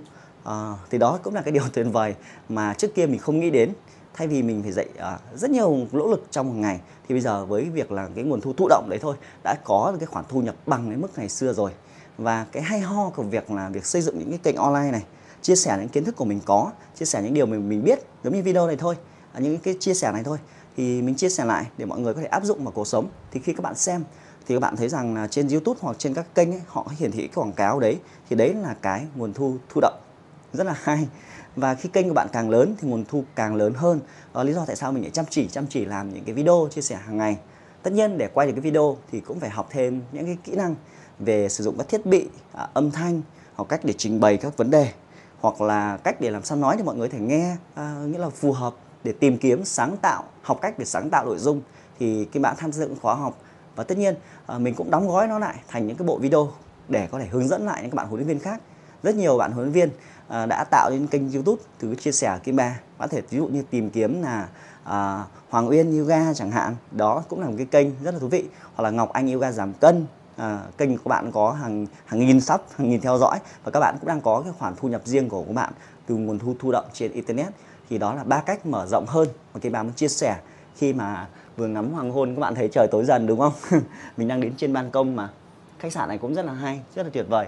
à, 0.48 0.74
thì 0.90 0.98
đó 0.98 1.18
cũng 1.22 1.34
là 1.34 1.42
cái 1.42 1.52
điều 1.52 1.62
tuyệt 1.72 1.86
vời 1.92 2.14
mà 2.48 2.74
trước 2.74 2.94
kia 2.94 3.06
mình 3.06 3.18
không 3.18 3.40
nghĩ 3.40 3.50
đến. 3.50 3.72
Thay 4.14 4.26
vì 4.26 4.42
mình 4.42 4.62
phải 4.62 4.72
dạy 4.72 4.86
à, 4.98 5.18
rất 5.34 5.50
nhiều 5.50 5.78
nỗ 5.92 6.06
lực 6.06 6.26
trong 6.30 6.48
một 6.48 6.54
ngày 6.56 6.80
thì 7.08 7.14
bây 7.14 7.20
giờ 7.20 7.46
với 7.46 7.64
việc 7.64 7.92
là 7.92 8.08
cái 8.14 8.24
nguồn 8.24 8.40
thu 8.40 8.52
thụ 8.52 8.68
động 8.68 8.86
đấy 8.90 8.98
thôi 9.02 9.16
đã 9.44 9.54
có 9.64 9.90
được 9.92 9.98
cái 10.00 10.06
khoản 10.06 10.24
thu 10.28 10.40
nhập 10.40 10.54
bằng 10.66 10.88
cái 10.88 10.96
mức 10.96 11.08
ngày 11.16 11.28
xưa 11.28 11.52
rồi. 11.52 11.70
Và 12.18 12.46
cái 12.52 12.62
hay 12.62 12.80
ho 12.80 13.10
của 13.10 13.22
việc 13.22 13.50
là 13.50 13.68
việc 13.68 13.86
xây 13.86 14.02
dựng 14.02 14.18
những 14.18 14.30
cái 14.30 14.38
kênh 14.42 14.56
online 14.56 14.90
này 14.90 15.04
chia 15.42 15.56
sẻ 15.56 15.76
những 15.80 15.88
kiến 15.88 16.04
thức 16.04 16.16
của 16.16 16.24
mình 16.24 16.40
có 16.44 16.72
chia 16.94 17.04
sẻ 17.04 17.22
những 17.22 17.34
điều 17.34 17.46
mình 17.46 17.68
mình 17.68 17.84
biết 17.84 17.98
giống 18.24 18.34
như 18.34 18.42
video 18.42 18.66
này 18.66 18.76
thôi 18.76 18.94
à, 19.32 19.40
những 19.40 19.58
cái 19.58 19.74
chia 19.80 19.94
sẻ 19.94 20.12
này 20.12 20.24
thôi 20.24 20.38
thì 20.76 21.02
mình 21.02 21.14
chia 21.14 21.28
sẻ 21.28 21.44
lại 21.44 21.66
để 21.78 21.84
mọi 21.84 22.00
người 22.00 22.14
có 22.14 22.20
thể 22.20 22.26
áp 22.26 22.44
dụng 22.44 22.64
vào 22.64 22.72
cuộc 22.72 22.86
sống. 22.86 23.08
Thì 23.30 23.40
khi 23.40 23.52
các 23.52 23.62
bạn 23.62 23.74
xem 23.74 24.04
thì 24.46 24.54
các 24.54 24.60
bạn 24.60 24.76
thấy 24.76 24.88
rằng 24.88 25.14
là 25.14 25.26
trên 25.26 25.48
YouTube 25.48 25.78
hoặc 25.82 25.98
trên 25.98 26.14
các 26.14 26.34
kênh 26.34 26.52
ấy, 26.52 26.62
họ 26.66 26.86
hiển 26.98 27.12
thị 27.12 27.18
cái 27.18 27.34
quảng 27.34 27.52
cáo 27.52 27.80
đấy 27.80 27.98
thì 28.30 28.36
đấy 28.36 28.54
là 28.54 28.74
cái 28.82 29.06
nguồn 29.16 29.32
thu 29.32 29.56
thu 29.68 29.80
động 29.80 30.07
rất 30.52 30.64
là 30.64 30.74
hay. 30.82 31.08
Và 31.56 31.74
khi 31.74 31.88
kênh 31.88 32.08
của 32.08 32.14
bạn 32.14 32.28
càng 32.32 32.50
lớn 32.50 32.74
thì 32.78 32.88
nguồn 32.88 33.04
thu 33.08 33.24
càng 33.34 33.54
lớn 33.54 33.74
hơn. 33.76 34.00
Đó 34.34 34.42
lý 34.42 34.52
do 34.52 34.64
tại 34.66 34.76
sao 34.76 34.92
mình 34.92 35.02
lại 35.02 35.10
chăm 35.10 35.24
chỉ 35.30 35.48
chăm 35.48 35.66
chỉ 35.66 35.84
làm 35.84 36.14
những 36.14 36.24
cái 36.24 36.34
video 36.34 36.68
chia 36.70 36.82
sẻ 36.82 36.96
hàng 36.96 37.16
ngày. 37.16 37.36
Tất 37.82 37.92
nhiên 37.92 38.18
để 38.18 38.28
quay 38.34 38.46
được 38.46 38.52
cái 38.52 38.60
video 38.60 38.96
thì 39.12 39.20
cũng 39.20 39.40
phải 39.40 39.50
học 39.50 39.68
thêm 39.70 40.02
những 40.12 40.26
cái 40.26 40.38
kỹ 40.44 40.54
năng 40.54 40.74
về 41.18 41.48
sử 41.48 41.64
dụng 41.64 41.78
các 41.78 41.88
thiết 41.88 42.06
bị 42.06 42.28
à, 42.52 42.68
âm 42.74 42.90
thanh 42.90 43.22
hoặc 43.54 43.64
cách 43.68 43.80
để 43.84 43.94
trình 43.98 44.20
bày 44.20 44.36
các 44.36 44.56
vấn 44.56 44.70
đề. 44.70 44.92
Hoặc 45.40 45.60
là 45.60 45.96
cách 45.96 46.20
để 46.20 46.30
làm 46.30 46.44
sao 46.44 46.58
nói 46.58 46.76
thì 46.76 46.82
mọi 46.82 46.96
người 46.96 47.08
thể 47.08 47.18
nghe 47.18 47.56
à, 47.74 47.94
nghĩa 48.06 48.18
là 48.18 48.28
phù 48.28 48.52
hợp 48.52 48.74
để 49.04 49.12
tìm 49.12 49.38
kiếm 49.38 49.64
sáng 49.64 49.96
tạo 49.96 50.24
học 50.42 50.58
cách 50.62 50.78
để 50.78 50.84
sáng 50.84 51.10
tạo 51.10 51.24
nội 51.24 51.38
dung 51.38 51.62
thì 51.98 52.24
cái 52.24 52.40
bạn 52.40 52.54
tham 52.58 52.72
dự 52.72 52.90
khóa 53.02 53.14
học. 53.14 53.38
Và 53.76 53.84
tất 53.84 53.98
nhiên 53.98 54.14
à, 54.46 54.58
mình 54.58 54.74
cũng 54.74 54.90
đóng 54.90 55.08
gói 55.08 55.28
nó 55.28 55.38
lại 55.38 55.56
thành 55.68 55.86
những 55.86 55.96
cái 55.96 56.06
bộ 56.06 56.18
video 56.18 56.52
để 56.88 57.08
có 57.10 57.18
thể 57.18 57.26
hướng 57.26 57.48
dẫn 57.48 57.66
lại 57.66 57.82
những 57.82 57.90
các 57.90 57.96
bạn 57.96 58.06
huấn 58.06 58.20
luyện 58.20 58.28
viên 58.28 58.38
khác 58.38 58.60
rất 59.02 59.16
nhiều 59.16 59.38
bạn 59.38 59.52
huấn 59.52 59.64
luyện 59.64 59.72
viên 59.72 59.90
à, 60.28 60.46
đã 60.46 60.64
tạo 60.64 60.90
nên 60.90 61.06
kênh 61.06 61.32
youtube 61.32 61.62
từ 61.78 61.94
chia 61.94 62.12
sẻ 62.12 62.38
kim 62.44 62.56
ba. 62.56 62.80
Có 62.98 63.06
thể 63.06 63.22
ví 63.30 63.38
dụ 63.38 63.46
như 63.46 63.62
tìm 63.70 63.90
kiếm 63.90 64.22
là 64.22 64.48
à, 64.84 65.24
hoàng 65.48 65.68
uyên 65.68 65.98
yoga 65.98 66.34
chẳng 66.34 66.50
hạn. 66.50 66.76
Đó 66.90 67.22
cũng 67.28 67.40
là 67.40 67.46
một 67.46 67.54
cái 67.56 67.66
kênh 67.66 67.86
rất 68.04 68.14
là 68.14 68.20
thú 68.20 68.28
vị. 68.28 68.44
Hoặc 68.74 68.84
là 68.84 68.90
ngọc 68.90 69.12
anh 69.12 69.32
yoga 69.32 69.52
giảm 69.52 69.72
cân. 69.72 70.06
À, 70.36 70.60
kênh 70.78 70.98
của 70.98 71.10
bạn 71.10 71.32
có 71.32 71.52
hàng 71.52 71.86
hàng 72.04 72.20
nghìn 72.20 72.40
sub 72.40 72.60
hàng 72.76 72.90
nghìn 72.90 73.00
theo 73.00 73.18
dõi. 73.18 73.38
Và 73.64 73.70
các 73.70 73.80
bạn 73.80 73.96
cũng 74.00 74.08
đang 74.08 74.20
có 74.20 74.40
cái 74.44 74.52
khoản 74.58 74.74
thu 74.76 74.88
nhập 74.88 75.02
riêng 75.04 75.28
của 75.28 75.42
các 75.42 75.52
bạn 75.52 75.72
từ 76.06 76.14
nguồn 76.14 76.38
thu 76.38 76.54
thu 76.58 76.72
động 76.72 76.84
trên 76.92 77.12
internet. 77.12 77.48
Thì 77.90 77.98
đó 77.98 78.14
là 78.14 78.24
ba 78.24 78.40
cách 78.40 78.66
mở 78.66 78.86
rộng 78.86 79.06
hơn 79.08 79.28
mà 79.54 79.60
cái 79.60 79.72
bà 79.72 79.82
muốn 79.82 79.92
chia 79.92 80.08
sẻ. 80.08 80.36
Khi 80.76 80.92
mà 80.92 81.28
vừa 81.56 81.66
ngắm 81.66 81.92
hoàng 81.92 82.10
hôn 82.10 82.34
các 82.34 82.40
bạn 82.40 82.54
thấy 82.54 82.68
trời 82.72 82.88
tối 82.90 83.04
dần 83.04 83.26
đúng 83.26 83.40
không? 83.40 83.52
Mình 84.16 84.28
đang 84.28 84.40
đến 84.40 84.52
trên 84.56 84.72
ban 84.72 84.90
công 84.90 85.16
mà. 85.16 85.30
Khách 85.78 85.92
sạn 85.92 86.08
này 86.08 86.18
cũng 86.18 86.34
rất 86.34 86.44
là 86.44 86.52
hay 86.52 86.80
rất 86.94 87.02
là 87.02 87.10
tuyệt 87.12 87.26
vời 87.28 87.46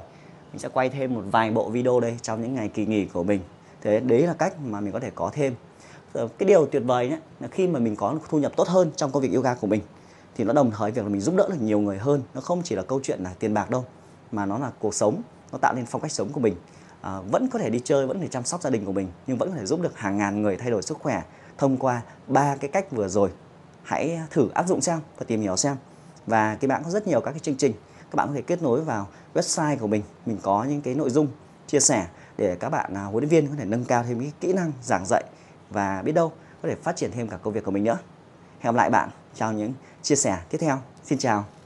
mình 0.53 0.59
sẽ 0.59 0.69
quay 0.69 0.89
thêm 0.89 1.15
một 1.15 1.23
vài 1.31 1.51
bộ 1.51 1.71
video 1.71 2.01
đây 2.01 2.17
trong 2.23 2.43
những 2.43 2.55
ngày 2.55 2.69
kỳ 2.69 2.87
nghỉ 2.87 3.05
của 3.05 3.23
mình. 3.23 3.41
Thế 3.81 4.01
đấy 4.01 4.23
là 4.23 4.35
cách 4.35 4.55
mà 4.65 4.81
mình 4.81 4.93
có 4.93 5.01
thể 5.01 5.11
có 5.15 5.31
thêm. 5.35 5.55
Ờ, 6.13 6.29
cái 6.39 6.49
điều 6.49 6.67
tuyệt 6.67 6.83
vời 6.87 7.09
nhé 7.09 7.19
là 7.41 7.49
khi 7.49 7.67
mà 7.67 7.81
mình 7.81 7.97
có 7.97 8.15
thu 8.29 8.39
nhập 8.39 8.53
tốt 8.57 8.69
hơn 8.69 8.91
trong 8.97 9.13
công 9.13 9.23
việc 9.23 9.35
yoga 9.35 9.55
của 9.55 9.67
mình 9.67 9.81
thì 10.37 10.45
nó 10.45 10.53
đồng 10.53 10.71
thời 10.71 10.91
việc 10.91 11.03
là 11.03 11.09
mình 11.09 11.21
giúp 11.21 11.35
đỡ 11.37 11.49
được 11.51 11.61
nhiều 11.61 11.81
người 11.81 11.99
hơn. 11.99 12.23
Nó 12.35 12.41
không 12.41 12.63
chỉ 12.65 12.75
là 12.75 12.83
câu 12.83 13.01
chuyện 13.03 13.23
là 13.23 13.31
tiền 13.39 13.55
bạc 13.55 13.71
đâu 13.71 13.85
mà 14.33 14.47
nó 14.47 14.59
là 14.59 14.71
cuộc 14.79 14.95
sống 14.95 15.23
nó 15.53 15.59
tạo 15.59 15.75
nên 15.75 15.87
phong 15.87 16.03
cách 16.03 16.13
sống 16.13 16.29
của 16.33 16.41
mình. 16.41 16.55
À, 17.01 17.21
vẫn 17.31 17.49
có 17.49 17.59
thể 17.59 17.71
đi 17.71 17.81
chơi 17.85 18.07
vẫn 18.07 18.17
có 18.17 18.23
thể 18.23 18.29
chăm 18.29 18.45
sóc 18.45 18.63
gia 18.63 18.71
đình 18.71 18.85
của 18.85 18.93
mình 18.93 19.09
nhưng 19.27 19.39
vẫn 19.39 19.51
có 19.51 19.57
thể 19.57 19.67
giúp 19.67 19.81
được 19.81 19.99
hàng 19.99 20.17
ngàn 20.19 20.43
người 20.43 20.57
thay 20.57 20.71
đổi 20.71 20.83
sức 20.83 20.99
khỏe 20.99 21.23
thông 21.59 21.77
qua 21.77 22.03
ba 22.27 22.57
cái 22.57 22.71
cách 22.71 22.91
vừa 22.91 23.09
rồi. 23.09 23.31
Hãy 23.83 24.21
thử 24.31 24.49
áp 24.55 24.69
dụng 24.69 24.81
xem 24.81 25.01
và 25.19 25.25
tìm 25.29 25.41
hiểu 25.41 25.57
xem. 25.57 25.77
Và 26.27 26.55
cái 26.61 26.69
bạn 26.69 26.83
có 26.85 26.91
rất 26.91 27.07
nhiều 27.07 27.21
các 27.21 27.31
cái 27.31 27.41
chương 27.41 27.57
trình 27.57 27.73
các 28.11 28.17
bạn 28.17 28.29
có 28.29 28.35
thể 28.35 28.43
kết 28.43 28.63
nối 28.63 28.81
vào 28.81 29.09
website 29.35 29.79
của 29.79 29.87
mình. 29.87 30.03
Mình 30.27 30.39
có 30.43 30.65
những 30.65 30.81
cái 30.81 30.95
nội 30.95 31.11
dung 31.11 31.29
chia 31.67 31.81
sẻ 31.81 32.07
để 32.39 32.57
các 32.61 32.69
bạn 32.69 32.95
à, 32.95 33.05
huấn 33.05 33.25
luyện 33.25 33.29
viên 33.29 33.47
có 33.49 33.55
thể 33.59 33.65
nâng 33.65 33.85
cao 33.85 34.05
thêm 34.09 34.21
cái 34.21 34.33
kỹ 34.41 34.53
năng 34.53 34.73
giảng 34.83 35.05
dạy 35.07 35.25
và 35.71 36.03
biết 36.03 36.13
đâu 36.13 36.33
có 36.63 36.69
thể 36.69 36.75
phát 36.75 36.97
triển 36.97 37.11
thêm 37.13 37.29
cả 37.29 37.37
công 37.37 37.55
việc 37.55 37.65
của 37.65 37.71
mình 37.71 37.85
nữa. 37.85 37.99
Hẹn 38.61 38.75
gặp 38.75 38.79
lại 38.79 38.91
bạn 38.91 39.11
trong 39.35 39.57
những 39.57 39.73
chia 40.03 40.17
sẻ 40.17 40.39
tiếp 40.51 40.59
theo. 40.59 40.79
Xin 41.05 41.19
chào. 41.19 41.60